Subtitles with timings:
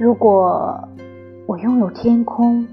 [0.00, 0.88] 如果
[1.46, 2.64] 我拥有天空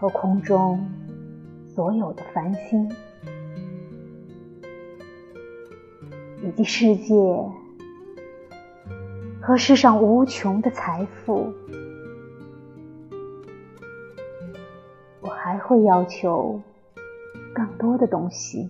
[0.00, 0.84] 和空中
[1.68, 2.90] 所有的繁星，
[6.42, 7.14] 以及世界
[9.40, 11.52] 和世上无穷的财富，
[15.20, 16.60] 我还会要求
[17.54, 18.68] 更多的东西。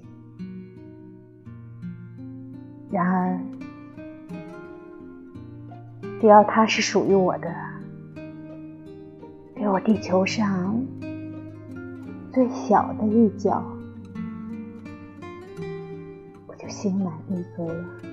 [2.90, 3.40] 然而，
[6.22, 7.52] 只要它是属于我的，
[9.56, 10.80] 给我地球上
[12.32, 13.60] 最小的一角，
[16.46, 18.11] 我就心满意足了。